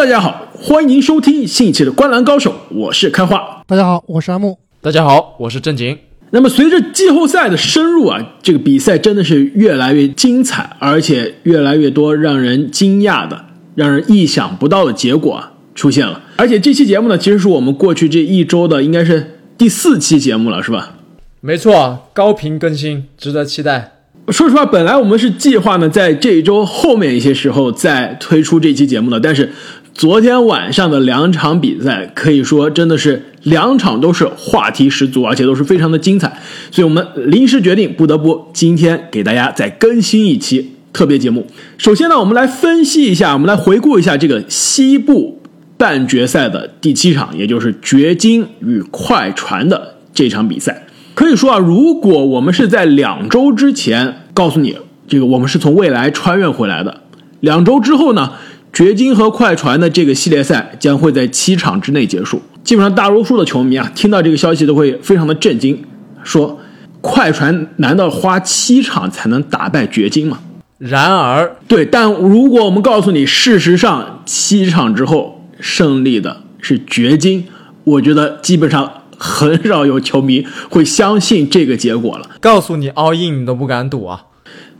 [0.00, 3.62] 大家好，欢迎收听新一期的《观篮高手》，我是开花。
[3.66, 4.58] 大家好，我是阿木。
[4.80, 5.98] 大家好，我是正经。
[6.30, 13.44] 那么随着季后赛的深入啊，这个比赛真的是越来越精彩，而且越来越多让人惊讶的、
[13.74, 16.22] 让人意想不到的结果啊出现了。
[16.36, 20.94] 而且这期节目呢，其实是我们过去这一周的应该是第四期节目了，是吧？
[21.42, 23.98] 没错，高频更新，值得期待。
[24.28, 29.50] 说实话，本来我们是计划呢，在这一周后面一些时候再推出这期节目的，但是
[29.94, 36.40] 昨天晚上的两场比赛，可以说真的是两场都是话题十足，而且都是非常的精彩，
[36.70, 41.46] 所以我们临时决定，不得不今天给大家再更新一期特别节目。
[41.76, 45.42] 首先呢，我们来分析一下，我们来回顾一下这个西部
[45.76, 50.86] 半决赛的第七场，也就是掘金与快船的这场比赛。
[51.14, 54.76] 可以说啊，如果我们是在两周之前告诉你
[55.06, 57.02] 这个我们是从未来穿越回来的，
[57.40, 58.32] 两周之后呢，
[58.72, 62.40] 掘金和快船的这个系列赛将会在七场之内结束。
[62.62, 65.82] 基本上大多数的球迷啊，听到这个消息都会非常的震惊，
[66.22, 66.58] 说
[67.00, 70.38] 快船难道花七场才能打败掘金吗？
[70.78, 77.46] 然而，对，但如果我们告诉你，事实上七场之后胜利的是掘金，
[77.84, 78.94] 我觉得基本上。
[79.22, 82.30] 很少有球迷会相信这个结果了。
[82.40, 84.22] 告诉你 all in 你都不敢赌啊！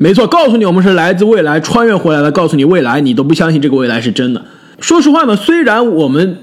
[0.02, 4.42] 没错，告诉你我们是来自未来穿越回来的，告诉你未来你都不相信这个未来是真的。
[4.80, 6.38] 说实话呢，虽然我们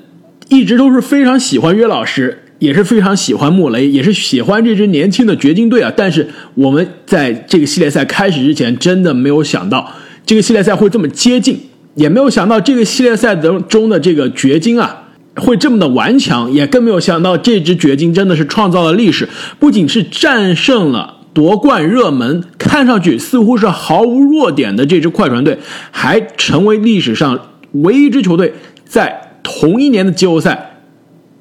[0.48, 9.92] 一直都是非常喜欢约老师，也是非常喜欢穆雷，也是喜欢这支年轻的掘金队啊，但是我们在这个系列赛开始之前，真的没有想到
[10.24, 11.60] 这个系列赛会这么接近，
[11.96, 15.06] 也没有想到这个系列赛当中的这个掘金啊。
[15.38, 25.60] 会这么的顽强，也更没有想到这支掘金真的是创造了历史，不仅是战胜了夺冠热门，看上去似乎是毫无弱点的这支快船队，
[25.92, 27.40] 还成为历史上
[27.74, 30.80] 唯一一支球队在同一年的季后赛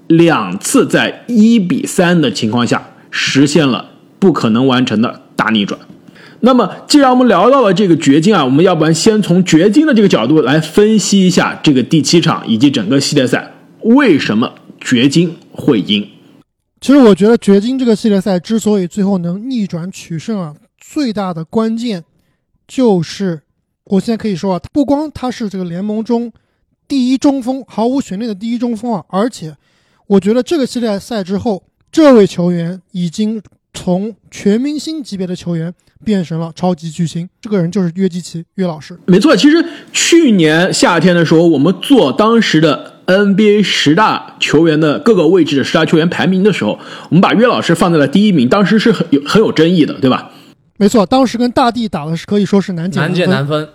[0.06, 3.86] 两次在一比三的情况下实现了
[4.18, 5.80] 不可能完成的大逆转。
[6.40, 13.54] 那么，既然我们聊到了这个掘金啊，我们要不然先从掘金的这个角度来分析一下这个第七场以及整个系列赛。
[13.80, 16.06] 为什么掘金会赢？
[16.86, 22.04] 其实我觉得掘金这个系列赛之所以最后能逆转取胜啊，最大的关键
[22.68, 23.42] 就是，
[23.86, 26.32] 我现在可以说啊，不光他是这个联盟中
[26.86, 29.56] 第一中锋，毫无悬念的第一中锋啊，而且
[30.06, 33.42] 我觉得这个系列赛之后，这位球员已经
[33.74, 35.74] 从全明星级别的球员
[36.04, 37.28] 变成了超级巨星。
[37.40, 38.96] 这个人就是约基奇约老师。
[39.06, 39.56] 没错，其实
[39.92, 42.94] 去年夏天的时候，我们做当时的。
[43.06, 46.78] NBA 十大球员的各个位置的十大球员排名的时候，
[47.08, 50.30] 我们把约老师放在了第一名，当时是很有很有争议的，对吧？
[50.78, 53.68] 没错，当时跟大帝打的是可以说是难解难解难分。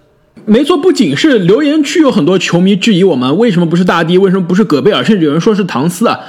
[0.45, 6.19] 没错，不仅是留言区有很多球迷质疑我们为什么不是大帝，为什么不是戈贝尔，甚至有人说是唐斯啊。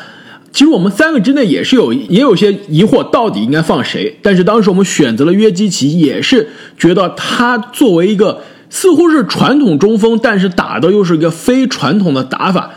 [0.53, 4.19] 其实我们三个之内也是有也有些疑惑，到底应该放谁？
[4.23, 6.49] 但是当时我们选择了约基奇，也是
[6.79, 12.71] 觉得他作为一个似乎是传统中锋，但是打的又是一个非传统的打法。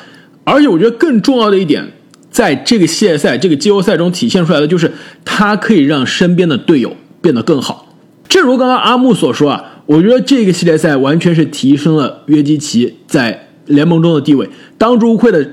[0.46, 1.92] 而且我觉得更重要的一点，
[2.32, 4.90] 在这个系列赛、这个季后赛中体现出来的，就是
[5.26, 7.94] 他可以让身边的队友变得更好。
[8.30, 15.48] 正如刚刚阿木所说啊，我觉得这个系列赛完全是提升了约基奇在联盟中的地位，当之无愧的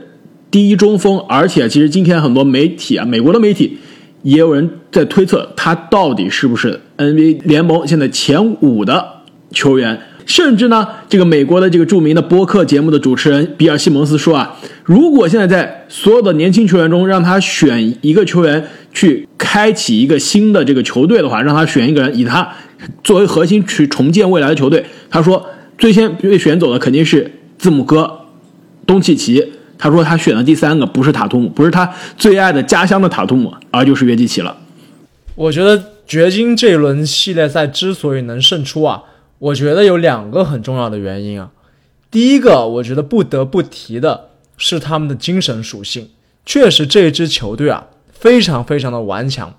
[0.51, 1.19] 第一中锋。
[1.29, 3.79] 而且，其实今天很多媒体啊，美国的媒体
[4.23, 9.07] 也有人在推测他到底是不是 NBA 联盟现在前五的
[9.51, 9.99] 球员。
[10.27, 22.49] 甚至呢，这个美国的这个著名的播客节目的主持人比尔·西蒙斯说啊，如果现在在所有的年轻球员中让他选一个球员去开启一个新的这个球队的话，让他选一个人以他
[23.03, 25.45] 作为核心去重建未来的球队，他说
[25.77, 28.21] 最先被选走的肯定是字母哥
[28.87, 29.53] 东契奇。
[29.77, 34.57] 他说他选的第三个不是塔图姆，不是他最爱的家乡的塔图姆，而就是约基奇了。
[35.35, 39.03] 我觉得掘金这一轮系列赛之所以能胜出啊。
[39.43, 41.51] 我觉得有两个很重要的原因啊，
[42.13, 46.11] 第一个，我觉得不得不提的是他们的精神属性。
[46.47, 49.53] 确实，这支球队啊，非常非常的顽强。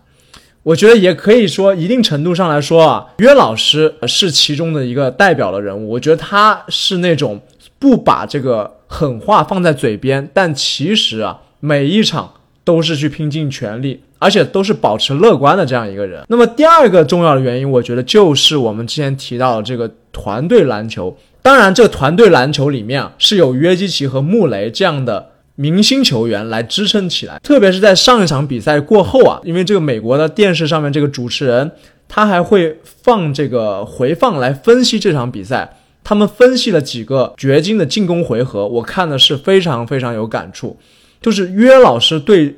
[0.63, 5.89] 我觉得也可以说，一定程度上来说啊，约老师是其中的一个代表的人物。
[5.89, 7.41] 我觉得他是那种
[7.77, 14.03] 不把这个狠话放在嘴边，但其实啊，每一场都是去拼尽全力。
[14.23, 16.23] 而且都是保持乐观的这样一个人。
[16.29, 21.15] 那么第二个重要的原因，我觉得就是我们之前提到的这个团队篮球。
[21.41, 27.37] 当然，这个团队篮球里面啊，是有约基奇和穆雷这样的明星球员来支撑起来。
[27.43, 31.69] 特别是在上一场比赛过后啊，因为这个美国的电视上面这个主持人
[32.07, 35.77] 他还会放这个回放来分析这场比赛。
[36.05, 40.77] 他们分析了几个掘金的进攻回合，我看的是非常非常有感触。
[41.21, 42.53] 就是约老师对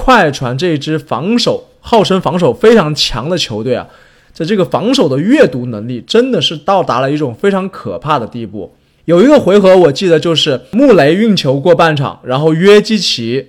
[0.00, 3.84] 快船这一支防守号称防守非常强的球队啊，
[4.32, 8.72] 在这个防守的阅读能力真的是到达了一种非常可怕的地步。
[9.06, 13.48] 有一个回合我记得就是穆雷运球过半场，然后约基奇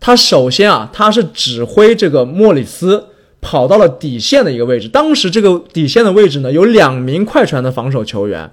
[0.00, 3.08] 他首先啊他是指挥这个莫里斯。
[3.44, 8.48] 跑到了底线的一个位置，当时这个底线的位置呢，有两名快船的防守球员，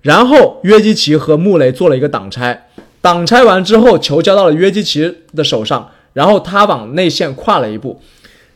[0.00, 2.68] 然后约基奇和穆雷做了一个挡拆，
[3.00, 8.00] 挡拆完之后，球交到了约基奇的手上，然后他往内线跨了一步，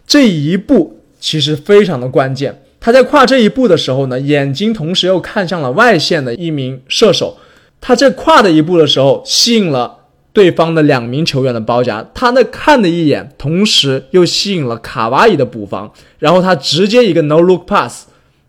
[0.07, 2.63] 这一步其实非常的关键。
[2.81, 7.37] 他在跨这一步的时候呢，眼睛同时又看向了外线的一名射手，
[7.81, 9.99] 他这跨的一步的时候，吸引了。
[10.33, 18.05] 对方的两名球员的包夹，他那看的一眼，同时又吸引了卡哇伊的补防，然后他直接一个 no look pass，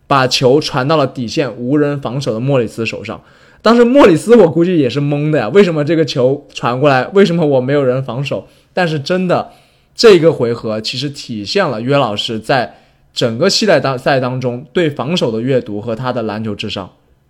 [0.06, 3.18] 把球传到了底线无人防守的莫里斯手上。
[3.62, 8.46] 当时莫里斯我估计也是懵的呀，为什么这个球传过来，为什么我没有人防守？
[8.78, 9.50] 但是真的，
[9.92, 12.76] 这个回合其实体现了约老师在
[13.12, 16.88] 整个系列大赛当中对防守的阅读和他的篮球智商。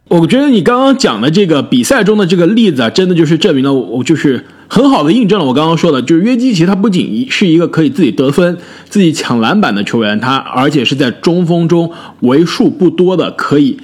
[0.09, 8.59] 我觉得你刚刚讲的这个比赛中的这个例子啊，真的就是证明了我就是很好的印证了我刚刚说的，就是约基奇他不仅是一个可以自己得分、
[8.91, 11.91] 自己抢篮板的球员，他而且是在中锋中
[12.21, 13.79] 为数不多的可以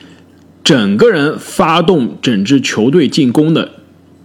[0.63, 3.71] 整个人发动整支球队进攻的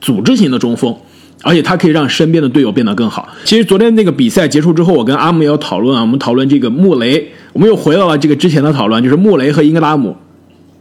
[0.01, 0.97] 组织型的中锋，
[1.41, 3.30] 而且他可以让身边的队友变得更好。
[3.44, 10.15] 其实昨天那个比赛结束之后，我跟阿姆也有讨论啊，我们讨论这个穆雷，我们又回到了这个之前的讨论，就是穆雷和英格拉姆。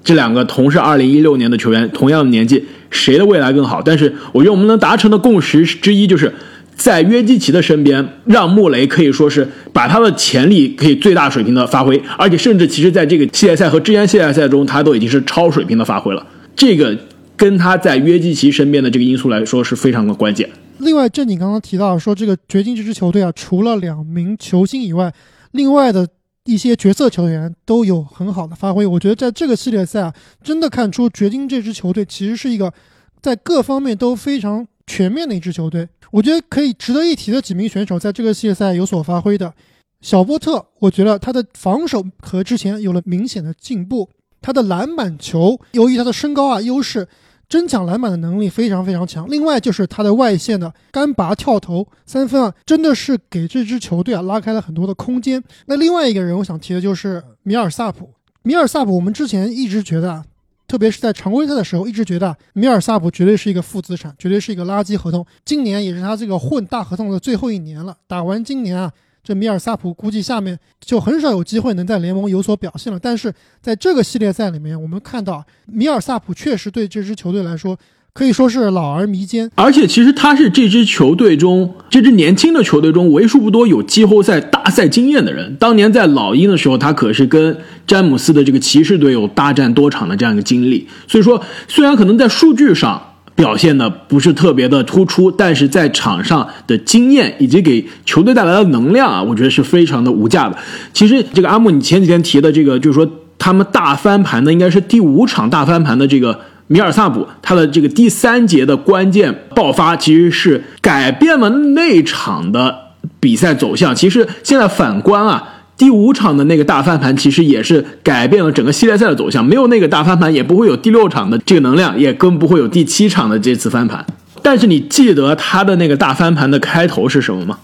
[0.05, 3.82] 这两个同是二零一六年的球员，同样的年纪，谁的未来更好？
[3.84, 6.32] 但是我觉得我们能达成的共识之一，就是
[6.75, 16.26] 在约基奇的身边，让穆雷可以说是把他的潜力可以最大水平的发挥，而且甚至其实在这个系列赛和之前系列赛中，他都已经是超水平的发挥了。
[16.56, 16.96] 这个
[17.38, 20.50] 跟他在约基奇身边的这个因素来说是非常的关键。
[20.79, 25.14] 另外，正经刚刚提到说，这个掘金这支球队啊，除了两名球星以外，
[25.52, 26.06] 另外的。
[26.44, 32.73] 一些角色球员都有很好的发挥，我觉得在这个系列赛啊，真的看出掘金这支球队其实是一个
[33.20, 35.87] 在各方面都非常全面的一支球队。
[36.11, 39.52] 我觉得可以值得一提的几名选手在这个系列赛有所发挥的，
[40.00, 44.08] 小波特，我觉得他的防守和之前有了明显的进步，
[44.41, 47.06] 他的篮板球由于他的身高啊优势。
[47.49, 55.43] 争抢篮板的能力非常非常强，另外就是他的外线的干拔跳投三分啊，真的是给这支球队啊拉开了很多的空间。
[55.67, 58.11] 那另外一个人我想提的就是米尔萨普，
[58.43, 60.23] 米尔萨普，我们之前一直觉得，
[60.67, 65.25] 特别是在常规赛的时候，一直觉得米尔萨普绝对是一个负资产，绝对是一个垃圾合同。
[65.47, 68.93] 今年也是他这个混大合同的最后一年了，打完今年啊。
[69.29, 72.99] 这米尔萨普估计下面就很少有机会能在联盟有所表现了。
[72.99, 73.31] 但是
[73.61, 77.79] 在这个系列赛里面，我们看到米尔萨普确实对这支球队来说
[78.15, 79.51] 可以说是老而弥坚。
[79.55, 85.55] 而且其实他是这支球队中这支年轻的球队中为数不多有季后赛大赛经验的人。
[85.57, 87.55] 当年在老鹰的时候，他可是跟
[87.87, 90.89] 詹姆斯的这个骑士队有大战多场的这样一个经历。
[91.07, 100.58] 所以说，虽然可能在数据上，表现的不是特别的突出，但是在场上的经验以及给球队带来的能量啊，我觉得是非常的无价的。
[100.93, 103.08] 其实这个阿木，你前几天提的这个，就是说
[103.38, 112.77] 他们大翻盘的，应该是第五场大翻盘的这个米尔萨普，他的这个第三节的关键爆发，其实是改变了那场的
[113.20, 113.94] 比赛走向。
[113.94, 115.55] 其实现在反观啊。
[115.79, 119.43] 第五场的那个大翻盘，其实也是改变了整个系列赛的走向。
[119.43, 124.05] 没有那个大翻盘，也不会有第六场的这个能量，也更不会有第七场的这次翻盘。
[124.43, 127.58] 但是你记得他的那个大翻盘的开头是什么吗？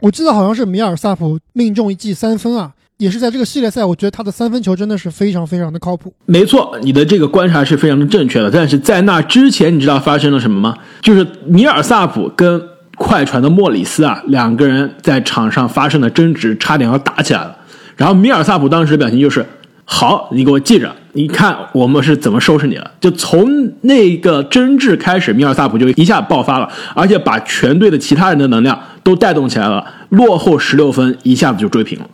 [0.00, 6.12] 我记得好像是米尔萨普命中一记三分啊，也是在这个系列赛，我觉得他的三分球真的是非常非常的靠谱。
[6.26, 8.50] 没错，你的这个观察是非常的正确的。
[8.50, 10.76] 但是在那之前，你知道发生了什么吗？
[11.00, 12.60] 就是米尔萨普跟
[12.96, 17.56] 快船的莫里斯啊，两个人在场上发生了争执，差点要打起来了。
[17.96, 19.44] 然后米尔萨普当时的表情就是
[19.84, 32.06] ：“好，你给我记着，你看我们是怎么收拾你了。”就从那个争执开始，米尔萨普就一下爆发了，而且把全队的其他人的能量都带动起来了，落后十六分，一下子就追平了。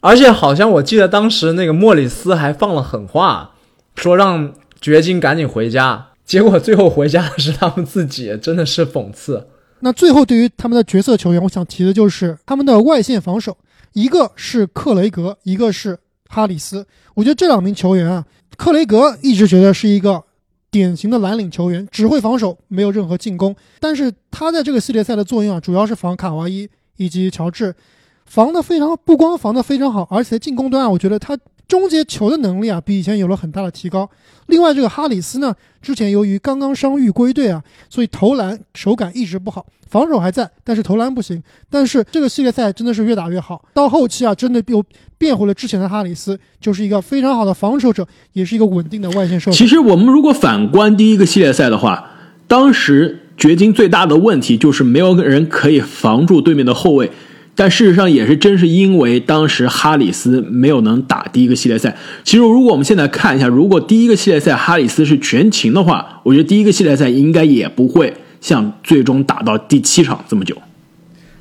[0.00, 3.50] 而且好像我记得当时那个莫里斯还放了狠话，
[3.96, 9.46] 说让 掘金赶紧回家，结果最后回家的是他们自己，真的是讽刺。
[9.86, 13.56] 那最后，对于他们的角色球员，我想提的就是他们的外线防守，
[13.92, 15.96] 一个是克雷格，一个是
[16.28, 16.84] 哈里斯。
[17.14, 18.26] 我觉得这两名球员啊，
[18.56, 20.24] 克雷格一直觉得是一个
[20.72, 23.54] 典型的蓝领球员，只会防守，没有任何进攻。
[23.78, 27.72] 但是他在这个系列赛的作用啊，主要是防卡哇伊以及乔治，
[28.24, 31.38] 防的非常不光防的非常好，而且进攻端啊，我觉得他
[31.68, 34.08] 终结球的能力啊，比以前有了很大的提高。
[34.46, 41.42] 另外，这个哈里斯呢，之前由于刚刚伤愈归队啊，所以投篮手感一直不好，防守还在，但是投篮不行。
[41.68, 44.80] 但是这个系列赛真的是越打越好，到后期啊，真的又
[45.18, 49.56] 变回了之前的哈里斯，就是一个非常好的防守者，也是一个稳定的外线射手。
[49.56, 52.12] 其实我们如果反观第一个系列赛的话，
[52.46, 57.10] 当时掘金最大的问题就是没有人可以防住对面的后卫。
[57.58, 61.96] 但事实上也是真是因为当时哈里斯没有能打第一个系列赛。
[62.22, 70.54] 其实如果我们现在看一下，如果第一个系列赛哈里斯是全勤的话，我觉得第一个系列赛应该也不会像最终打到第七场这么久。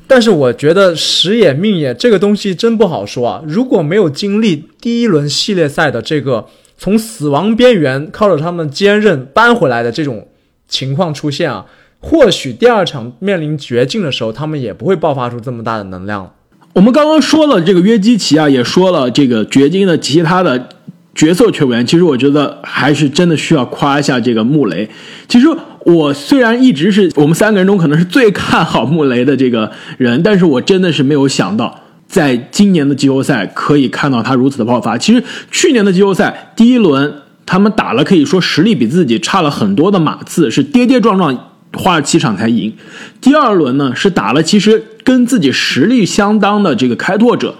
[0.08, 3.44] 但是我觉得时也命也这个东西真不好说啊。
[3.46, 10.28] 如果没有经历第一轮系列赛的这个从死亡边缘靠着他们坚韧扳回来的这种
[10.70, 11.66] 情况出现啊。
[12.08, 16.32] 或许第二场面临绝境的时候，他们也不会爆发出这么大的能量。
[16.74, 20.70] 我们刚刚说了这个约基奇啊，也说了这个掘金的其他的
[21.16, 21.84] 角色球员。
[21.84, 24.88] 其实我觉得还是真的需要夸一下这个穆雷。
[25.28, 25.48] 其实
[25.84, 34.96] 我虽然一直是我们三个人中可能是最看好穆雷的这个人，但是我真的是没有想到，在今年的季后赛可以看到他如此的爆发。
[34.96, 37.12] 其实去年的季后赛第一轮
[37.48, 41.52] 他们打了，可以说实力比自己差了很多的马刺，是跌跌撞撞。
[41.76, 42.74] 花了七场才赢，
[43.22, 47.56] 第二轮呢是打了其实跟自己实力相当的这个开拓者，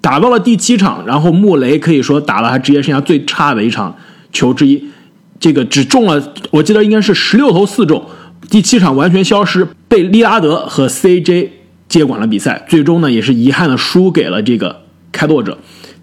[0.00, 3.96] 打到了第七场，然后穆雷可以说打了他职业生涯最差的一场
[4.32, 4.82] 球之一，
[5.40, 8.04] 这个只中了，我记得应该是十六投四中，
[8.48, 11.48] 第七场完全消失，被利拉德和 CJ
[11.88, 15.58] 接管了比赛，最终呢也是遗憾的输给了这个开拓者。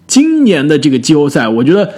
[0.06, 1.94] 今年的这个季后赛，我觉得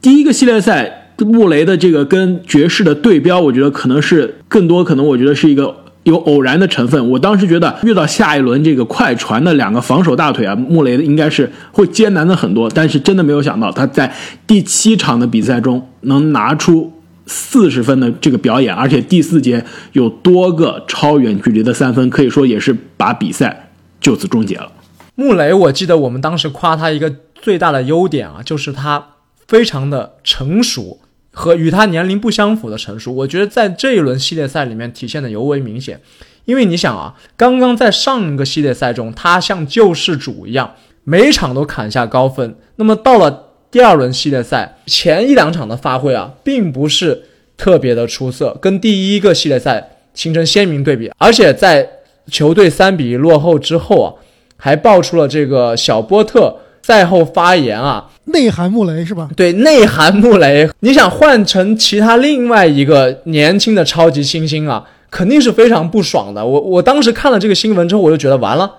[0.00, 1.02] 第一个系列赛。
[1.24, 7.10] 穆雷的这个跟爵士的对标，我觉得可能是更多，可能我觉得是一个有偶然的成分。
[7.10, 12.68] 我当时觉得遇到下一轮这个快船的两个防守大腿啊，穆雷应该是会艰难的很多。
[12.68, 14.14] 但是真的没有想到他在
[14.46, 16.92] 第七场的比赛中能拿出
[17.26, 24.70] 四十分的这个表演，而且第四节有多个超远距离的三分，可以说也是把比赛就此终结了。
[25.14, 29.02] 穆雷，我记得我们当时夸他一个最大的优点啊，就是他
[29.48, 31.00] 非常的成熟。
[31.38, 36.00] 和与他年龄不相符的成熟，我觉得在这一轮系列赛里面体现的尤为明显。
[36.46, 40.74] 因为你想啊，刚刚在上一个系列赛中，他像救世主一样，
[41.04, 42.56] 每场都砍下高分。
[42.76, 47.24] 那么到了第二轮系列赛前一两场的发挥啊，并不是
[47.58, 51.12] 特别的出色，跟第一个系列赛形成鲜明对比。
[51.18, 51.86] 而且在
[52.30, 54.08] 球队三比一落后之后啊，
[54.56, 56.60] 还爆出了这个小波特。
[56.82, 59.28] 赛后发言啊，内涵穆雷是吧？
[59.36, 60.68] 对，内涵穆雷。
[60.80, 66.44] 你想换成其他另外一个年轻的超级新星啊，肯定是非常不爽的。
[66.44, 68.70] 我我当时看了这个新闻之后，我就觉得完了，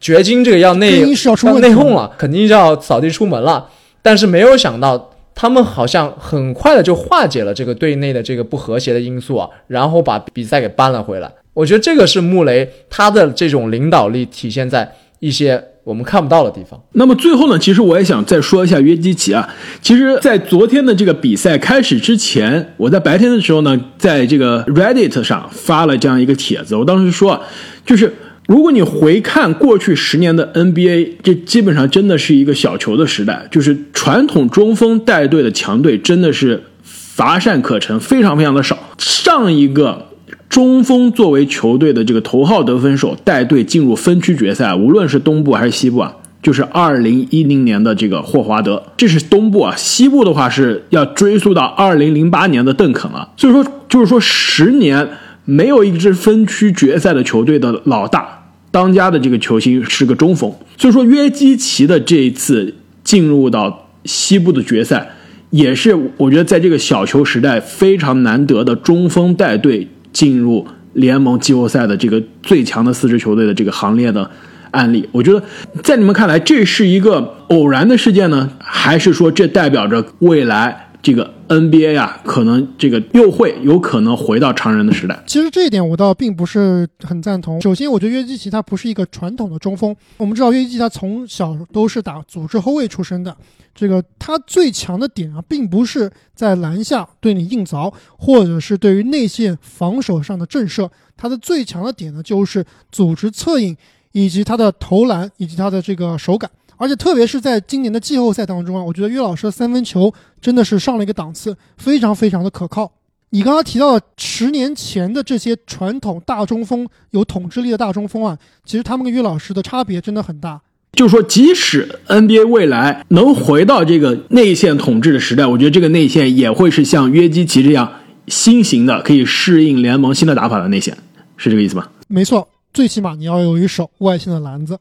[0.00, 3.68] 掘金这个要内要内讧了，肯定要扫地出门了。
[4.02, 11.30] 但是没有想到，他们好像很快的就化解了这个队内的这个不和谐的因素啊，然后把比赛给扳了回来。
[11.54, 15.62] 我觉得这个是穆雷他的这种领导力体现在一些。
[15.86, 16.82] 我们看不到的地方。
[16.94, 19.48] 那么最后呢，其实我也想再说一下约基奇啊。
[19.80, 26.74] 其实，在昨天的这个比赛开始之前，我在白天的时候呢，在这个 Reddit 上发了这样一个帖子。
[26.74, 27.40] 我当时说，
[27.84, 28.12] 就是
[28.48, 38.76] 如果你回看过去十年的 NBA，这基本上真的是一个小球的时代，就是传统中锋带队的强队真的是乏善可陈，非常非常的少。
[38.98, 40.08] 上一个。
[40.56, 49.74] 中锋作为球队的这个头号得分手，带队进入分区决赛，无论是东部还是西部啊，就是二零一零年的这个霍华德，这是东部啊。
[49.76, 53.28] 西部的话是要追溯到二零零八年的邓肯了。
[53.36, 55.06] 所以说，就是说十年
[55.44, 60.50] 没有一支分区决赛的球队的老大，当家的这个球星是个中锋。
[60.78, 65.10] 所以说，约基奇的这一次进入到西部的决赛，
[65.50, 69.88] 也是我觉得在这个小球时代非常难得的中锋带队。
[70.16, 74.30] 进入联盟季后赛的这个最强的四支球队的这个行列的
[74.70, 75.42] 案例，我觉得
[75.82, 85.22] 在你们看来，这是一个偶然的事件呢，还是说这代表着未来这个 NBA 啊，可能这个又会有可能回到常人的时代？
[85.26, 87.60] 其实这一点我倒并不是很赞同。
[87.60, 93.36] 首先，我觉得约基奇他不是一个传统的中锋，我们知道约基奇他从小都是打组织后卫出身的。
[93.74, 103.76] 这个他最强的点啊，并不是在篮下对你硬凿，或者是对于内线防守上的震慑，他的最强的点呢，就是组织策应，
[104.12, 106.50] 以及他的投篮，以及他的这个手感。
[106.76, 112.92] 而且特别是在今年的季后赛当中啊，我觉得约老师的三分球真的是上了一个档次，非常非常的可靠。
[113.30, 120.60] 你刚刚提到的十年前的这些传统大中锋，有统治力的大中锋啊，其实他们跟约老师的差别真的很大。
[120.92, 127.92] 就是说，即使 NBA 未来能回到这个内线统治的时代，我觉得这个内线也会是像约基奇这样
[128.28, 130.96] 新型的，可以适应联盟新的打法的内线，
[131.36, 131.86] 是这个意思吗？
[132.08, 134.78] 没错，最起码你要有一手外线的篮子。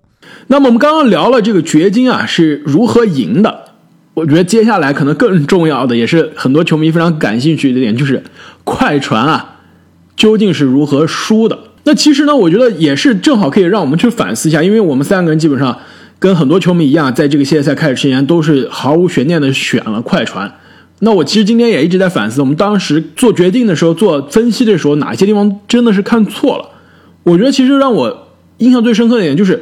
[0.47, 3.67] 那么我们刚刚聊了这个掘金啊是如何赢的，
[4.13, 8.21] 我觉得接下来可能更重要的，也是很多球迷非常感兴趣的点，就是
[8.65, 9.61] 快船啊
[10.17, 11.57] 究竟是如何输的。
[11.85, 15.77] 那其实呢，我觉得也是正好可以让我们去反思一下，因为我们三个人基本上。
[16.17, 20.51] 跟很多球迷一样，在这个系列赛开始之前，都是毫无悬念的选了快船。
[20.99, 26.69] 那我其实今天也一直在反思，我们当时做决定的时候、做分析的时候，哪些地方真的是看错了？
[27.25, 28.29] 我觉得其实让我
[28.59, 29.61] 印象最深刻的一点就是，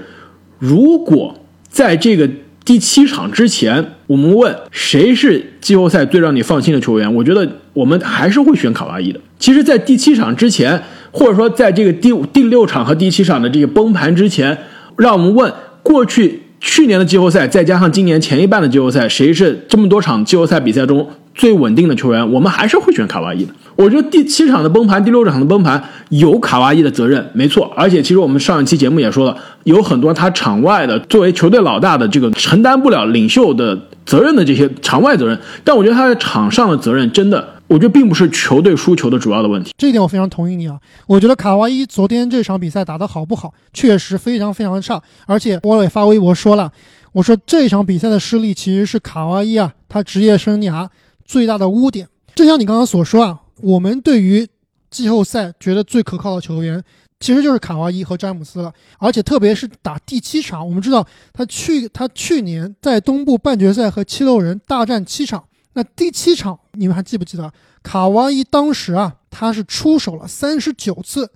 [0.60, 1.34] 如果
[1.68, 2.30] 在这个
[2.64, 9.20] 第七场之前，我们问谁是季后赛最让你放心的球员，我觉得我们还是会选卡哇伊的。
[9.40, 14.58] 其实，在第七场之前，或者说在这个第第六场和第七场的这个崩盘之前，
[14.98, 15.52] 让我们问
[15.82, 16.43] 过去。
[16.66, 21.06] 去年的季后赛，再加上今年前一半的季后赛，谁是这么多场季后赛比赛中
[21.36, 22.32] 最稳定的球员？
[22.32, 23.54] 我们还是会选卡哇伊的。
[23.76, 27.70] 我觉得第七场的崩盘，第六场的崩盘有卡哇伊的责任，没错。
[27.76, 37.46] 而且其实我们上一期节目也说了，有很多他场外的作为球队老大的这个承担不了领袖的责任的这些场外责任，但我觉得他在场上的责任真的。
[37.74, 40.80] 我觉得并不是球队输球的主要的问题，这一点我非常同意你啊。
[41.08, 45.02] 我觉得卡哇伊昨天这场比赛打得好不好，确实非常非常差。
[45.26, 46.72] 而且我也发微博说了，
[47.14, 50.88] 我说这场比赛的失利其实是卡哇伊啊他职业生涯
[51.26, 52.08] 最大的污点。
[52.36, 54.48] 正像你刚刚所说啊，我们对于
[54.92, 56.84] 季后赛觉得最可靠的球员，
[57.20, 58.72] 其实就是卡哇伊和詹姆斯了。
[59.00, 61.04] 而且特别是打第七场，我们知道
[61.34, 65.44] 他去他去年在东部半决赛和七六人大战七场。
[65.76, 67.52] 那第七场，你们还记不记得
[67.82, 71.32] 卡哇伊当时啊，他是出手了三十九次，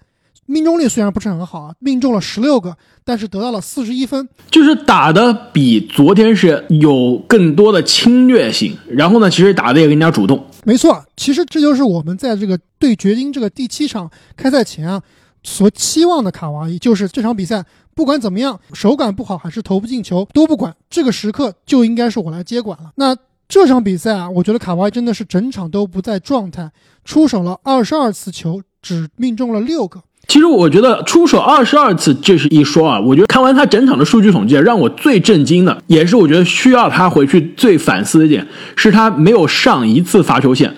[0.45, 10.45] 命中率虽然不是很好啊，命中了十六个，但是得到了四十一分，就是打的比昨天是有更多的侵略性，然后呢，其实打的也更加主动。
[10.63, 15.01] 没错，其实这就是我们在这个对掘金这个第七场开赛前啊
[15.41, 22.91] 所期望的卡哇伊，就是这场比赛不管怎么样，手感不好还是投不进球都不管，这个时刻就应该是我来接管了。
[22.95, 23.17] 那。
[23.47, 26.69] 这场比赛啊，我觉得卡哇伊真的是整场都不在状态，
[27.05, 30.01] 出手了二十二次球，只命中了六个。
[30.27, 40.75] 其实我觉得出手二十二次这是一说啊，我觉得看完他整场的数据统计，让我最震惊的，也是我觉得需要他回去最反思的点，是他没有上一次罚球线。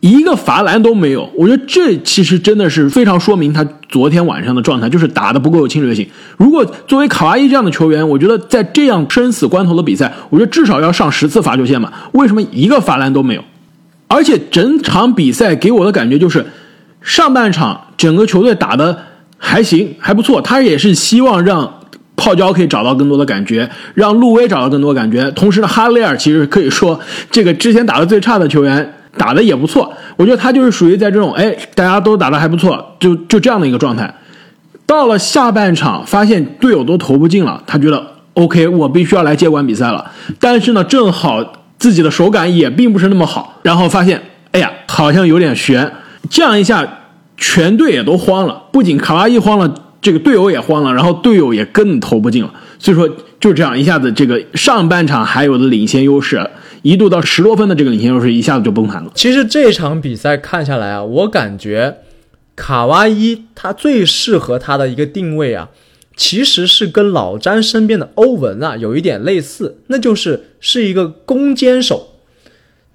[0.00, 6.08] 一个罚篮都没有，我觉得这其实真的是非常说明他昨天晚上的状态，就是打的不够有侵略性。
[6.38, 11.92] 如果作为卡哇伊这样的球员，我觉得在这样生死关头的比赛，我觉得至少要上十次罚球线吧。
[12.12, 13.44] 为什么一个罚篮都没有？
[14.08, 16.46] 而且整场比赛给我的感觉就是，
[17.02, 18.96] 上半场整个球队打的
[19.36, 20.40] 还行，还不错。
[20.40, 21.80] 他也是希望让
[22.16, 25.30] 泡椒可以找到更多的感觉，让路威找到更多感觉。
[25.32, 26.98] 同时呢，哈雷尔其实可以说
[27.30, 28.94] 这个之前打的最差的球员。
[29.16, 34.14] 打的也不错，我觉得他就是属于在这种哎，大家都打的还不错，就就这样的一个状态。
[34.86, 40.10] 到了下半场，发现队友都投不进了，他觉得 OK，我必须要来接管比赛了。
[40.38, 44.20] 但是呢，正好自己的手感也并不是那么好，然后发现
[44.52, 45.92] 哎呀，好像有点悬。
[46.28, 46.86] 这样一下，
[47.36, 52.52] 全队也都慌了，不仅卡哇伊慌了，这个队友也慌了，然后队友也更投不进了。
[52.78, 56.50] 所以说，就这样一下子，这个上半场还有的领先优势。
[56.82, 59.10] 一度到十多分的这个领先优势一下子就崩盘了。
[59.14, 61.98] 其实这场比赛看下来啊，我感觉
[62.56, 65.70] 卡哇伊他最适合他的一个定位啊，
[66.16, 72.08] 其实是跟老詹身边的欧文啊有一点类似，那就是是一个攻坚手。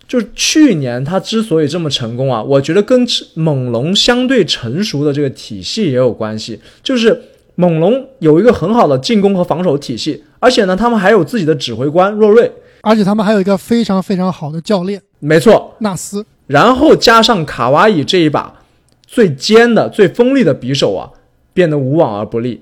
[0.07, 6.59] 就是去年他之所以这么成功啊，我觉得跟猛龙相对成熟的这个体系也有关系。
[6.83, 7.19] 就是
[7.55, 12.51] 猛龙有一个很好的进攻和防守体系，而且呢，他们还有自己的指挥官若瑞。
[12.85, 16.23] 而且他们还有一个非常非常好的教练，没错，纳斯。
[16.45, 18.61] 然后加上卡哇伊这一把
[19.07, 21.09] 最尖的、最锋利的匕首啊，
[21.51, 22.61] 变得无往而不利。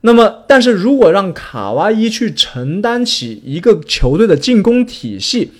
[0.00, 5.52] 那么，但是如果让卡哇伊去承担起一个球队的进攻体系，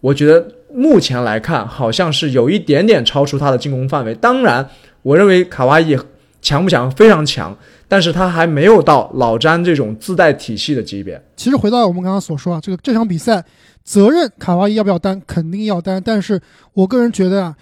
[0.00, 4.14] 我觉得目前来看好像是有一点点超出他的进攻范围。
[4.14, 4.64] 当然，
[5.02, 5.98] 我认为卡哇伊
[6.40, 6.88] 强不强？
[6.92, 7.58] 非常强。
[7.88, 11.20] 但是他还没有到老詹这种自带体系的级别。
[11.36, 13.42] 其实回到我们刚刚所说啊，这个这场比赛
[13.82, 15.20] 责任卡哇伊要不要担？
[15.26, 16.00] 肯定要担。
[16.04, 16.40] 但是
[16.74, 17.56] 我个人觉得啊，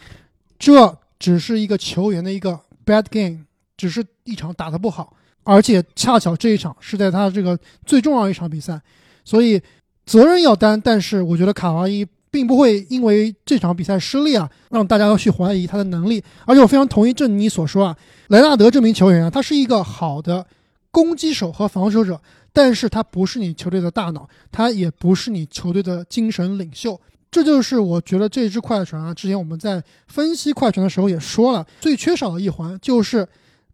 [0.59, 3.45] 这只是一个球员的一个 bad game，
[3.77, 8.81] 只是一场打得不好，而且恰巧这一场是在他这个最重要一场比赛，
[9.25, 9.63] 所以
[10.05, 10.81] 责任要担。
[10.81, 12.07] 但是我觉得卡哇伊。
[12.31, 16.23] 并不会因为这场比赛失利啊，让大家要去怀疑他的能力。
[16.45, 17.97] 而且我非常同意郑妮所说啊，
[18.29, 20.47] 莱纳德这名球员啊，他是一个好的
[20.91, 22.21] 攻击手和防守者，
[22.53, 27.01] 但是他不是你球队的大脑，他也不是你球队的精神领袖。
[27.31, 33.27] 这就是我觉得这支快船啊，之前我们在分析快船的时候也说了，最缺少的一环就是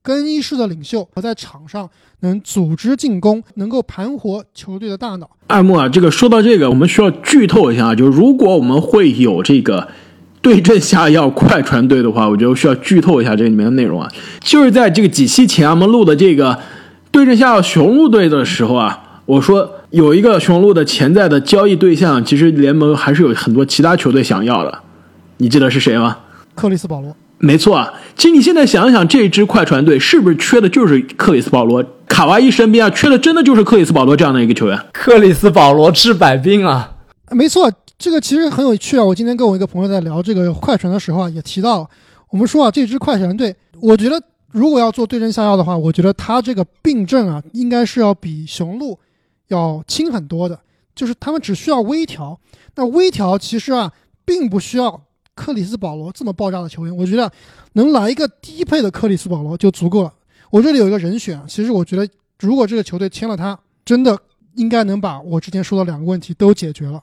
[0.03, 1.89] 更衣室的领袖和在场上
[2.21, 5.31] 能组织进攻，能够盘活球队的大脑。
[5.47, 9.89] 艾木啊，这个说到这个，我们需要剧透一下啊，就是如果我们会有这个
[10.41, 14.11] 对症下药快船队的话，我觉得需要剧透一下这里面的内容啊，
[14.41, 16.59] 就是在这个几期前我们录的这个
[17.11, 19.79] 对症下药雄鹿队的时候啊，我说。
[19.93, 24.79] 有一个雄鹿的潜在的交易对象，其实联盟还是有很多其他球队想要的，
[25.37, 26.17] 你记得是谁吗？
[26.55, 27.15] 克里斯保罗。
[27.45, 31.85] 没错啊，其实你现在想一想，这支快船队是不是缺的就是克里斯保罗？
[32.07, 34.79] 卡哇伊身边啊，缺的真的就是克里斯保罗这样的一个球员。
[34.93, 36.95] 克里斯保罗治百病啊，
[37.33, 39.03] 没错，这个其实很有趣啊。
[39.03, 41.91] 我今天跟我一个朋友在聊这个快船的时候啊，也提到，
[42.31, 48.99] 我们说啊，这支快船队，我觉得如果要做对症下药的话，我觉得他这个病症啊，应该是要比雄鹿。
[49.49, 50.59] 要轻很多的，
[50.95, 52.39] 就是他们只需要微调。
[52.77, 53.93] 那微调其实啊，
[54.25, 55.03] 并不需要
[55.35, 56.97] 克里斯保罗这么爆炸的球员。
[56.97, 57.31] 我觉得
[57.73, 60.13] 能来一个低配的克里斯保罗就足够了。
[60.51, 62.09] 我这里有一个人选，其实我觉得
[62.41, 64.19] 如果这个球队签了他，真的
[64.55, 67.03] 应该能把我之前说的两个问题都解决了。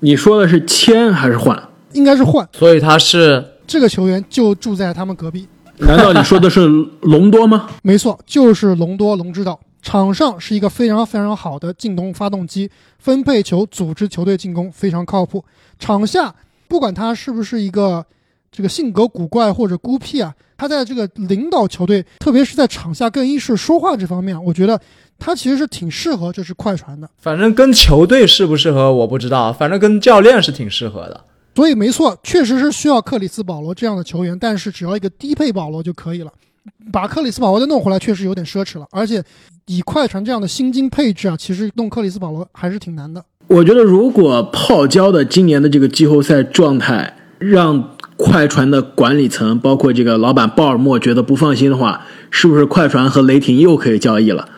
[0.00, 1.60] 你说的是签还是换？
[1.92, 2.48] 应该是换。
[2.52, 5.48] 所以他是这个球员就住在他们隔壁。
[5.78, 6.66] 难道你说的是
[7.02, 7.68] 隆多吗？
[7.82, 9.58] 没错，就是隆多龙之道。
[9.82, 15.44] 场上是一个非常非常好的进攻发动机，分配球、组织球队进攻非常靠谱。
[15.78, 16.34] 场下
[16.68, 18.04] 不管他是不是一个
[18.50, 24.80] 这个性格古怪或者孤僻啊，他在这个领导球队，特别是在场下更衣室说话这方面，我觉得
[25.18, 27.08] 他其实是挺适合这支快船的。
[27.18, 31.24] 反正跟球队适不适合我不知道，反正跟教练是挺适合的。
[31.54, 36.30] 所以没错，确实是需要克里斯保罗这样的球员，但是只要一个低配保罗就可以了。
[36.92, 38.86] 把克里斯保罗再弄回来，确实有点奢侈了。
[38.90, 39.22] 而且
[39.66, 43.24] 以快船这样的薪金配置啊，其实弄克里斯保罗还是挺难的。
[43.48, 54.48] 我觉得如果泡椒的今年的这个季后赛状态让快船的管理层，包括这个老板鲍尔默觉得不放心的话，是不是快船和雷霆又可以交易了？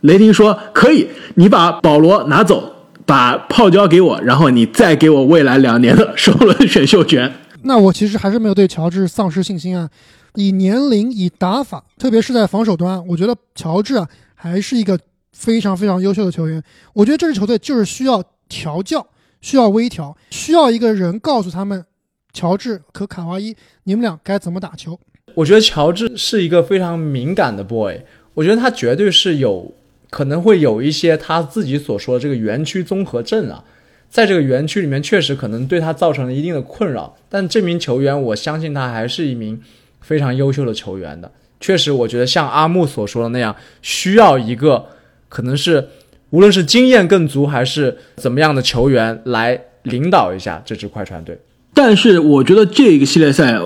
[0.00, 2.72] 雷霆说可以，你把保罗拿走，
[3.06, 7.32] 把泡椒给我，然后你再给我未来两年的首轮选秀权。
[7.62, 9.88] 那我其实还是没有对乔治丧失信心啊。
[10.34, 14.98] 以年龄、以打法，特别是在防守端，我觉得乔治啊还是一个
[15.32, 16.60] 非常非常优秀的球员。
[16.94, 18.22] 我觉得这支球队就是需要
[18.60, 19.06] 调教，
[19.40, 21.84] 需要微调，需要一个人告诉他们，
[22.32, 25.00] 乔治和卡哇伊，你们俩该怎么打球。
[25.34, 28.00] 我觉得乔治是一个非常敏感的 boy，
[28.34, 29.74] 我觉得他绝对是有
[30.10, 33.64] 可能会有一些他自己所说的这个园区综合症啊，
[34.10, 37.16] 在这个园区里面确实可能对他造成了一定的困扰。
[37.30, 39.58] 但这名球员，我相信他还是一名。
[40.04, 44.84] 非常优秀的球员的，确实，我觉得像阿木所说的那样，需要一个
[45.28, 45.88] 可能是
[46.32, 51.38] 无论是经验更足还是怎么样的球员来领导一下这支快船队。
[51.74, 53.58] 但是，我觉得这个系列赛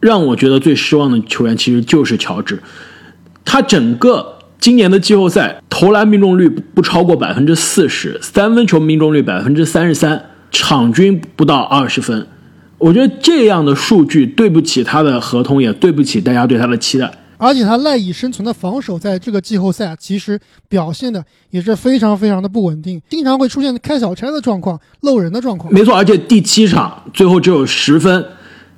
[0.00, 2.60] 让我觉得最失望的球员其实就是乔治，
[3.44, 12.26] 他整个今年的季后赛投篮命中率不超过百分之四十，三分球命中率百分之三十三，场均不到二十分。
[12.78, 17.10] 我觉得这样的数据对不起他的合同，也对不起大家对他的期待。
[17.38, 25.72] 而且他赖以生存的防守，在这个季后赛其实表现的也是非常非常的不稳定，经常会出现开小差的状况、漏人的状况。
[25.72, 28.24] 没错，而且第七场最后只有十分，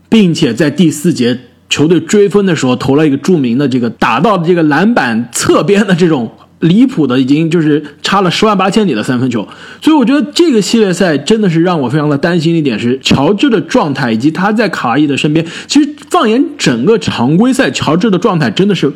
[0.08, 6.30] 并且在第四节球队追分的时候投了一个著名的这个打到这个篮板侧边的这种。
[6.60, 9.46] 离谱的，已经就是差了十万八千里的三分球，
[9.80, 15.46] 所以我觉得这个系列赛真的是让我非常的担心一点是乔治的状态，以及他在卡哇伊的身边。
[15.66, 18.92] 其实放眼整个常规赛，乔治的状态真的是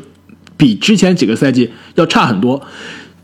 [0.56, 2.62] 比之前几个赛季要差很多。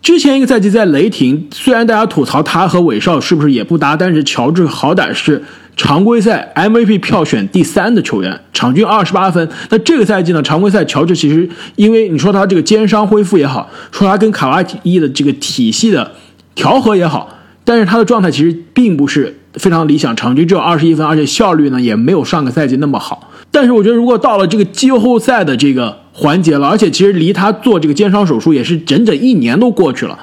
[0.01, 5.43] 之前一个赛季在雷霆，虽然大家吐槽他和韦少是不是也不搭，但是乔治好歹是。
[5.77, 9.49] 常规赛 MVP 票选第三的球员，场均二十八分。
[9.71, 10.43] 那这个赛季呢？
[10.43, 16.11] 常规赛乔治其实因为你说他这个肩伤恢复也好，说他跟卡哇伊的这个体系的
[16.57, 17.33] 调和也好，
[17.63, 23.31] 但是他的状态其实并不是非常理想，场均只有二十一分，而且效率呢也没有上个赛季那么好。
[23.53, 30.19] 但是我觉得如果到了这个季后赛的这个环节了，而且其实离他做这个肩伤手术也是整整一年都过去了，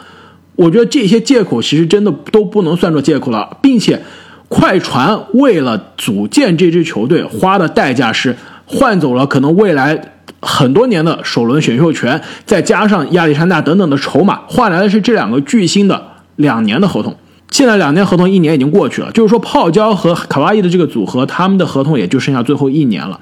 [0.56, 4.02] 我觉得这些借口其实真的都不能算作借口了，并且。
[4.48, 10.00] 快船为了组建这支球队，花的代价是换走了可能未来
[10.40, 16.00] 很多年的首轮选秀权，再加上亚历山大等等的筹码，换来的是这两个巨星的
[16.36, 17.18] 两年的合同。
[17.50, 23.20] 现在两年合同一年已经过去了，就是说泡椒和卡哇伊的这个组合，他们的合同也就剩下最后一年了。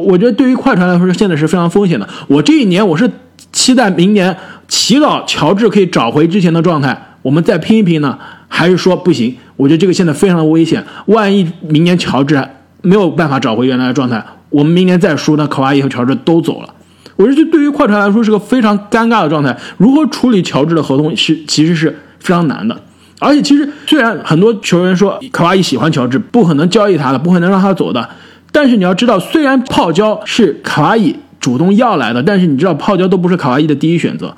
[0.00, 2.08] 我觉得对于快船来说，现在是非常风险的。
[2.28, 3.10] 我这一年我是
[3.52, 4.36] 期待明年
[4.68, 8.18] 祈祷乔治可以找回之前的状态，我们再拼一拼呢？
[8.48, 9.36] 还是说不行？
[9.56, 12.42] 我觉得这个现在非常的危险，万一明年乔治
[12.82, 16.68] 没有办法找回原来的状态，我们明年再输，那卡哇伊和乔治都走了。
[17.16, 19.56] 我觉得对于快船来说是个非常尴尬的状态。
[19.76, 22.80] 如何处理乔治的合同是其实是非常难的。
[23.18, 28.08] 而且其实虽然很多球员说卡哇伊喜欢乔治，不可能交易他的，不可能让他走的，
[28.52, 34.34] 但是你要知道，虽然泡椒是卡哇伊主动要来的，但是你知道泡椒都不是卡哇伊的第一选择。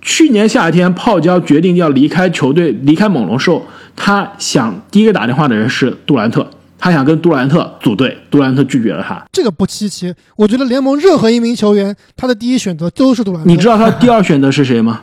[0.00, 3.66] 去年夏天泡椒决定要离开球队，离开猛龙时候，
[3.96, 6.48] 他想第一个打电话的人是杜兰特。
[6.80, 9.20] 他想跟杜兰特组队，杜兰特拒绝了他。
[9.32, 13.50] 这个不稀奇，我觉得联盟任何一名球员，他的第一选择都是杜兰特。
[13.50, 15.00] 你知道他第二选择是谁吗？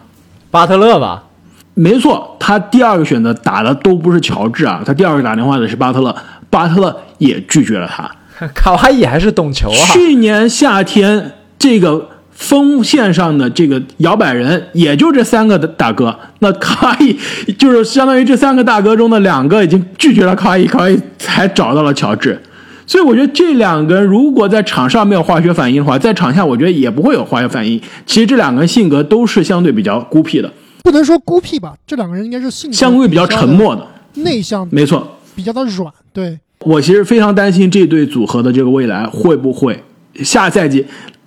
[0.49, 1.25] 巴特勒吧？
[1.73, 6.15] 没错，他第二个选择打的都不是乔治啊，他第二个打电话的是巴特勒，
[6.49, 8.09] 巴特勒也拒绝了他。
[8.53, 9.93] 卡哇伊还是懂球啊？
[9.93, 12.09] 去年夏天这个。
[12.37, 16.13] 锋线上的这个摇摆人，也就这三个的大哥。
[16.39, 17.17] 那卡哇伊
[17.53, 22.37] 就是相当于这三个大哥中的两个已经拒绝了卡哇伊，卡哇伊才找到了乔治。
[22.85, 27.81] 所以我觉得这两个人如果在场上没有化学反应的话，在场下我觉得也不会有化学反应。
[28.05, 30.51] 其实这两个人性格都是相对比较孤僻的，
[30.83, 31.73] 不能说孤僻吧？
[31.87, 35.89] 这两个人应该是性格相对比较沉默的、内向，没错，比较的软。
[36.11, 39.81] 对我其实非常担心这对组合的这个未来会不会
[40.23, 40.83] 下赛季。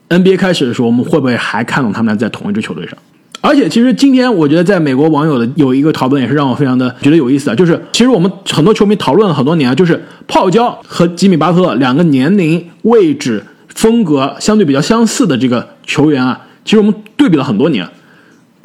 [0.09, 2.99] NBA 开始的时候，我们会不会还看到他们俩在同一支球队上？
[3.41, 17.87] 而且，其实今天我觉得在美国网友的有一个讨论也是让我非常的觉得有意思啊，就是其实我们很多球迷讨论了很多年啊，就是泡椒和吉米巴特两个年龄、位置、风格相对比较相似的这个球员啊，其实我们对比了很多年，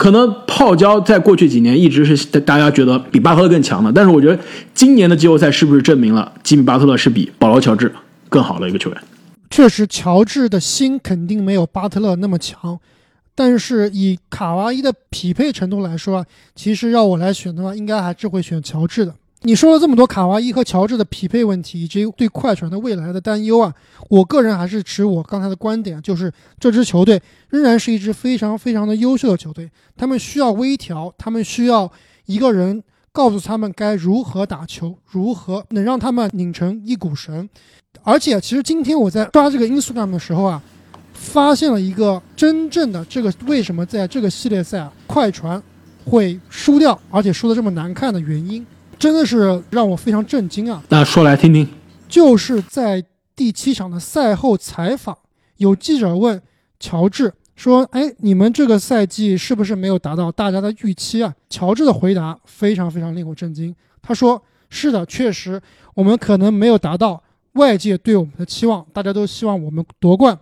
[0.03, 4.37] 可能泡椒在过去几年一直是大家觉得比巴特勒更强的，但是我觉得
[4.73, 7.89] 今年的季后赛是不是证明了吉米巴特勒是比保罗乔治
[8.27, 9.01] 更好的一个球员？
[9.49, 12.77] 确实，乔治的心肯定没有巴特勒那么强，
[13.33, 19.15] 但是以卡哇伊的匹配程度来说啊，其实要我来选的话，应该还是会选乔治的。
[19.45, 23.73] 你说了这么多卡哇伊和乔治的匹配问题，以及对快船的未来的担忧啊，
[24.10, 31.91] 我个人还是持我刚才的观点，就是这支球队仍然是一支非常非常的优秀的球队，他们需要微调，他们需要
[32.25, 37.49] 一个人告诉他们该如何打球，如何能让他们拧成一股绳。
[38.01, 40.63] 而且，其实今天我在刷这个 Instagram 的时候啊，
[41.12, 45.62] 发现了一个真正的这个为什么在这个系列赛，快船
[46.06, 48.65] 会输掉，而且输的这么难看的原因，
[48.97, 50.84] 真的是让我非常震惊啊！
[50.89, 51.67] 那说来听听，
[52.08, 53.03] 就是在
[53.36, 55.17] 第七场的赛后采访，
[55.58, 56.41] 有记者问
[56.79, 65.62] 乔治说：“哎，你们这个赛季是不是没有达到大家的预期啊？”乔治的回答非常非常令我震惊，他说：“是的，确实，
[65.95, 70.36] 我们可能没有达到。”外界对我们的期望，大家都希望我们夺冠，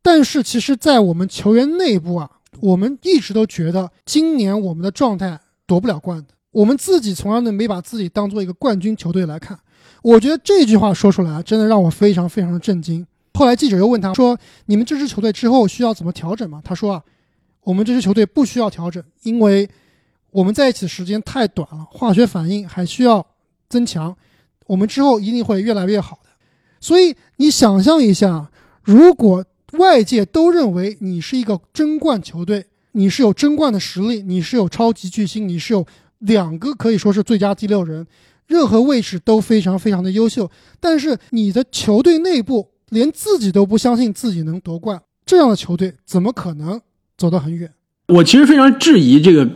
[0.00, 6.26] 但是其实，在我们球员内部啊，我们一直都觉得今年我们的状态夺不了冠的。
[6.52, 9.58] 我们自己从来都没把自己当做一个冠军球队来看。
[10.02, 13.06] 我觉得这句话说出来，真的让我非常非常的震惊。
[13.34, 17.02] 后来记者又问他说：“你们这支球队之后需要怎么调整吗？”他说：“啊，
[17.64, 19.68] 我们这支球队不需要调整，因为
[20.30, 23.26] 我们在一起时间太短了，化学反应还需要
[23.68, 24.14] 增强。
[24.66, 26.30] 我们之后一定会越来越好的。”
[26.80, 28.50] 所以你想象一下，
[28.82, 35.86] 如果外界都认为你是一个争冠球队，你是有争冠的实力，你是有超级巨星，你是有
[36.22, 38.06] 两个可以说是最佳第六人，
[38.46, 46.80] 任何位置都非常非常的优秀，但是你的球队内部连自己都不相信自己能夺冠，这样的球队怎么可能
[47.16, 47.72] 走得很远？
[48.08, 49.48] 我其实非常质疑这个。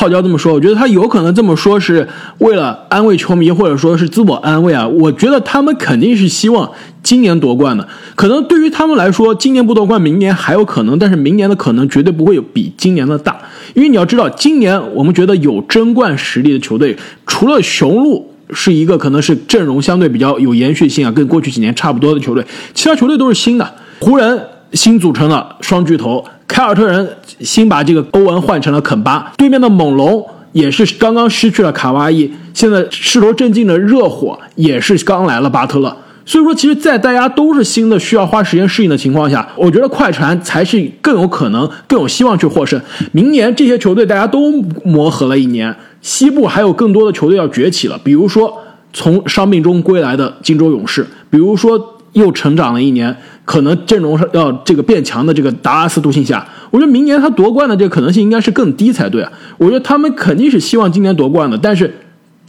[0.00, 2.08] 泡椒这么说，我觉得他有可能这么说是
[2.38, 4.88] 为了安慰球迷，或者说是自我安慰啊。
[4.88, 7.86] 我觉得他们肯定是希望今年夺冠的。
[8.14, 13.38] 可能对于他们来说，今年不夺冠，明年还有可能，但是明年的可能绝对不会有比今年的大。
[13.74, 23.74] 因为你要知道，今年我们觉得有争冠实力的球队，除了雄鹿是一个可能是阵容相对比较有延续性啊，跟过去几年差不多的球队，其他球队都是新的。
[23.98, 26.24] 湖人新组成了双巨头。
[26.50, 27.08] 凯尔特人
[27.38, 35.96] 新把这个欧文换成了肯巴，对面的猛龙也是刚刚失去了卡哇伊，现在势头正劲的热火也是刚来了巴特勒。
[36.26, 42.80] 所以说，其实，在大家都是新的，需要花时间适应的情况下，我觉得快船才是更有可能、更有希望去获胜。
[43.12, 48.58] 明年这些球队大家都磨合了一年，西部还有更多的球队要崛起了，比如说
[48.92, 51.96] 从伤病中归来的金州勇士，比如说。
[52.12, 59.32] 又成长了一年，可能阵容上要这个变强的这个达拉斯独行侠，我觉得明年他夺冠的这个可能性应该是更低才对啊。
[59.58, 61.94] 我觉得他们肯定是希望今年夺冠的，但是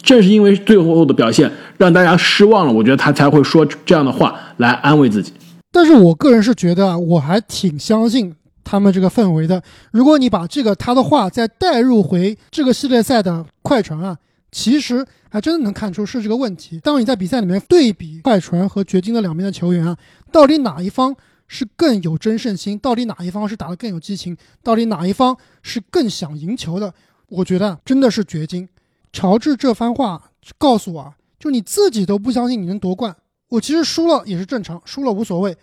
[0.01, 5.31] 正是因为最后的表现让大家失望了，我觉得他才会说这样的话来安慰自己。
[5.71, 9.61] 但是我个人是觉得啊，我还挺相信他们这个氛围的。
[9.91, 14.17] 如果你把这个他的话再带入回这个系列赛的快船啊，
[14.51, 16.79] 其实还真的能看出是这个问题。
[16.79, 19.97] 当你在比赛里面对比快船和掘金的两边的球员啊，
[20.31, 21.15] 到底哪一方
[21.47, 22.77] 是更有争胜心？
[22.77, 24.35] 到底哪一方是打得更有激情？
[24.61, 26.93] 到底哪一方是更想赢球的？
[27.27, 28.67] 我觉得真的是掘金。
[29.13, 33.15] 乔治这番话告诉我啊，就你自己都不相信你能夺冠，
[33.49, 35.55] 我其实输了也是正常，输了无所谓。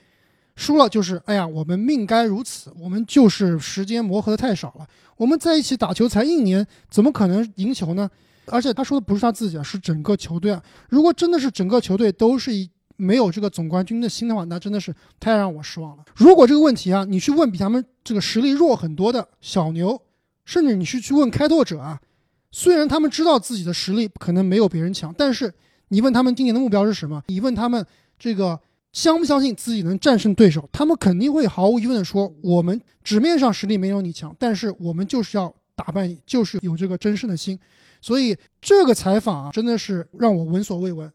[0.57, 4.87] 输了就是，哎呀，我们命该如此，我们就是时间磨合的太少了。
[5.17, 8.11] 我们在一起打球才一年，怎么可能赢球呢？
[8.51, 10.63] 而且他说的不是他自己啊，是整个球队啊。
[10.89, 16.05] 如果真的是整个球队都是一没有这个总冠军的心的话，那真的是太让我失望了。
[16.17, 20.01] 如果这个问题啊，你去问比他们这个实力弱很多的小牛，
[20.45, 22.01] 甚至你是去问开拓者啊，
[22.51, 25.53] 虽然他们知道自己的实力可能没有别人强，但是
[25.89, 27.23] 你问他们今年的目标是什么？
[27.29, 27.85] 你问他们
[28.19, 28.59] 这个。
[28.91, 30.67] 相不相信自己能战胜对手？
[30.73, 37.57] 他们肯定会毫无疑问的说：“我们纸面上实力没有你强，但是我们就是要打败你，就是有这个争胜的心。”
[38.01, 41.11] 所以这个采访啊，真的是让我闻所未闻，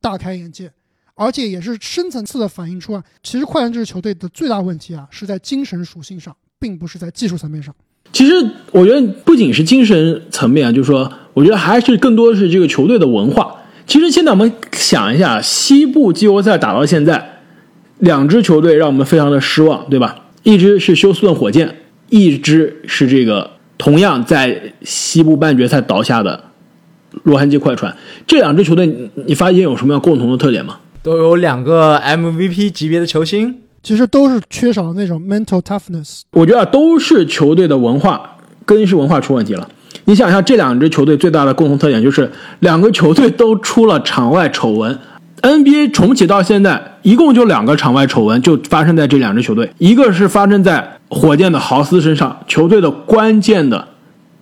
[0.00, 0.72] 大开眼界，
[1.14, 7.74] 而且也是深层次的反映出啊，其实快船这支球队的最大问题啊，是在精神属性上，并不是在技术层面上。
[8.12, 8.32] 其实
[8.72, 13.56] 我觉得不仅是精神层面啊，就是说，我觉得还是更多的是这个球队的文化。
[13.86, 17.40] 其实现在我们想一下，西部季后赛打到现在，
[17.98, 20.26] 两支球队让我们非常的失望，对吧？
[20.42, 21.76] 一支是休斯顿火箭，
[22.08, 26.38] 一支是这个同样在西部半决赛倒下的
[27.22, 27.96] 洛杉矶快船。
[28.26, 30.76] 这两支球队，你发现有什么样共同的特点吗？
[31.02, 36.20] 都有两个 MVP 级别的球星，其实都是缺少那种 mental toughness。
[36.32, 39.66] 我觉得都是球队的文化，更衣室文化出问题了。
[40.04, 44.98] 你想一下，这两支球队最大的共同特点就是两个球队都出了场外丑闻。
[45.40, 49.70] NBA 重启到现在，一共就两个场外丑闻，就发生在这两支球队。
[49.78, 53.88] 一个是发生在火箭的豪斯身上，球队的关键的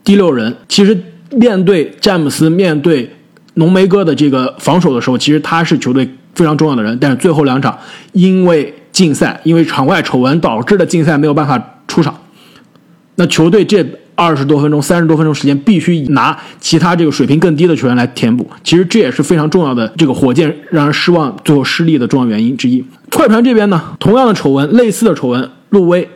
[0.04, 0.96] 第六人，其实
[1.33, 3.11] 面对詹姆斯、面对
[3.54, 6.96] 浓眉哥的这个防守的时候，其实他是球队非常重要的人。
[7.00, 7.76] 但是最后两场
[8.12, 12.16] 因为禁赛，因为场外丑闻导致的禁赛没有办法出场，
[13.16, 13.85] 那球队这。
[14.20, 18.44] 二十多分钟、三十多分钟时间，必须拿其他这个水平更低的球员来填补。
[18.64, 22.85] 其实这也是非常重要的，这个火箭让人失望、最后失利的重要原因之一。
[23.12, 26.09] 快船这边呢，同样的丑闻，类似的丑闻，路威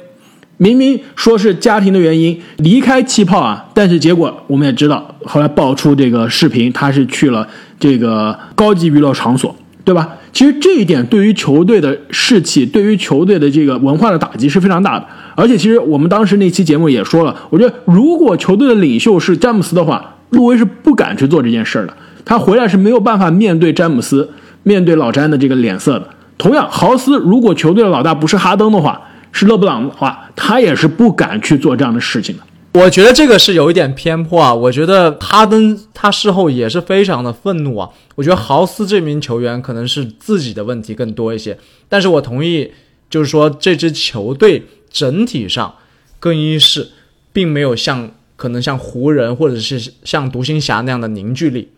[0.63, 7.45] 明明说是家庭的原因离开气泡啊，但是结果我们也知道，后来爆出这个视频，他是去了
[7.81, 9.53] 这个高级娱乐场所，
[9.85, 10.09] 对吧？
[10.33, 15.07] 其实这一点对于球队的士气，对于球队的这个文化的打击是非常大的。
[15.35, 21.95] 而且，其实我们当时那期节目也说了，我觉得如果球队的领袖是詹姆斯的话，路威是不敢去做这件事的。
[22.25, 24.31] 他回来是没有办法面对詹姆斯、
[24.63, 26.09] 面对老詹的这个脸色的。
[26.39, 29.01] 同样，豪斯如果球队的老大不是哈登的话，
[29.33, 32.43] 是勒布朗的话，他也是不敢去做这样的事情的。
[32.81, 34.55] 我觉得这个是有一点偏颇啊。
[34.55, 37.89] 我觉得哈登他事后也是非常的愤怒啊。
[38.15, 42.71] 我觉得豪斯这名球员可能是自己的问题更多一些，但是我同意，
[43.11, 44.65] 就是说这支球队。
[44.95, 45.75] 整体上，
[46.21, 46.91] 更衣室
[47.33, 51.71] 并没有像可能像湖人或者是像独行侠那样的凝聚力，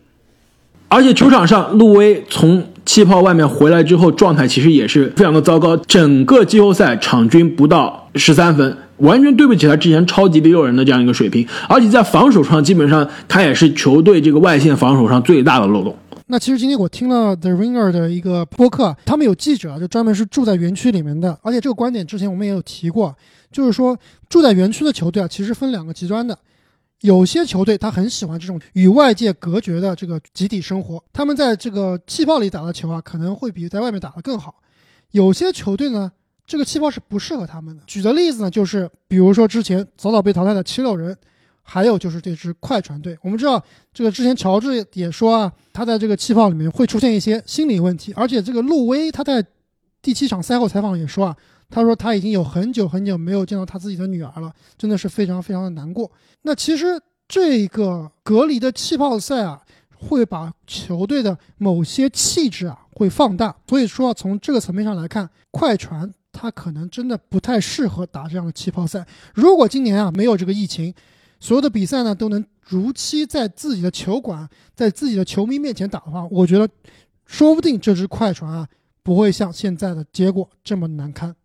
[0.87, 5.75] 而且球场上，路威从气泡外面回来之后，状态其实也是非常的糟糕。
[5.77, 11.45] 整个季后赛场均不到十三分，完全对不起他之前超级第六人的这样一个水平。
[11.67, 15.95] 而且在防守上，基本上他也是球队这个外线防守上最大的漏洞。
[16.27, 23.15] 那其实今天我听了 The Ringer 的一个播客，他们有记者就专门是住在园区里面的，而且这个观点之前我们也有提过，
[23.51, 23.95] 就是说
[24.27, 26.35] 住在园区的球队啊，其实分两个极端的，
[27.01, 34.55] 有些球队他很喜欢这种与外界隔绝的这个集体生活，他们在这个气泡里打的球啊，可能会比在外面打的更好。
[35.11, 36.11] 有些球队呢，
[36.45, 37.83] 这个气泡是不适合他们的。
[37.85, 41.17] 举的例子呢，就是比如说之前早早被淘汰的七六人。
[41.67, 43.59] 还有就是这支快船队，我们知道
[43.91, 49.43] 这个之前乔治也说啊，他在这个气泡里面会出现一些心理问题，而且这个路威他在
[49.99, 51.35] 第七场赛后采访也说啊，
[51.69, 56.09] 他说他已经有很久很久没有见到他自己的女儿了，真的是非常非常的难过。
[56.43, 59.61] 那其实这个隔离的气泡赛啊，
[59.97, 69.05] 会把球队的某些气质啊会放大，所以说从这个层面上来看，快船他可能真的不太适合打这样的气泡赛。
[69.33, 70.93] 如果今年啊没有这个疫情，
[71.39, 76.69] 所有的比赛呢都能如期在自己的球馆、在自己的球迷面前打的话，我觉得
[77.25, 78.67] 说不定这支快船啊
[79.01, 81.35] 不会像现在的结果这么难堪。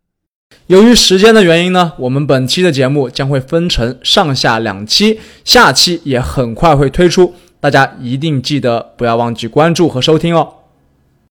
[0.67, 10.60] 由于时间的原因呢，我们本期的节目将会分成上下两期，下期也很快会推出，大家一定记得不要忘记关注和收听哦。